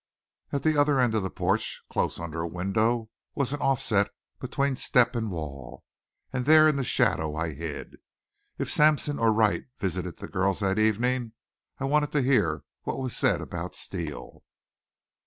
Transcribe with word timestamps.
At 0.51 0.63
the 0.63 0.79
other 0.81 0.99
end 0.99 1.13
of 1.13 1.21
the 1.21 1.29
porch, 1.29 1.83
close 1.87 2.19
under 2.19 2.41
a 2.41 2.47
window, 2.47 3.11
was 3.35 3.53
an 3.53 3.59
offset 3.61 4.09
between 4.39 4.75
step 4.75 5.15
and 5.15 5.29
wall, 5.29 5.83
and 6.33 6.45
there 6.45 6.67
in 6.67 6.75
the 6.75 6.83
shadow 6.83 7.35
I 7.35 7.53
hid. 7.53 7.97
If 8.57 8.67
Sampson 8.71 9.19
or 9.19 9.31
Wright 9.31 9.65
visited 9.77 10.17
the 10.17 10.27
girls 10.27 10.61
that 10.61 10.79
evening 10.79 11.33
I 11.79 11.85
wanted 11.85 12.11
to 12.13 12.23
hear 12.23 12.63
what 12.81 12.97
was 12.97 13.15
said 13.15 13.41
about 13.41 13.75
Steele. 13.75 14.43